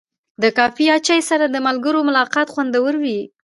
[0.41, 3.19] د کافي یا چای سره د ملګرو ملاقات خوندور وي.